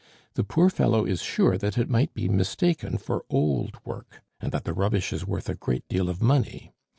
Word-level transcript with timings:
The 0.33 0.43
poor 0.43 0.71
fellow 0.71 1.05
is 1.05 1.21
sure 1.21 1.59
that 1.59 1.77
it 1.77 1.87
might 1.87 2.15
be 2.15 2.27
mistaken 2.27 2.97
for 2.97 3.23
old 3.29 3.77
work, 3.85 4.23
and 4.39 4.51
that 4.51 4.63
the 4.63 4.73
rubbish 4.73 5.13
is 5.13 5.27
worth 5.27 5.47
a 5.47 5.53
great 5.53 5.87
deal 5.89 6.09
of 6.09 6.23
money. 6.23 6.73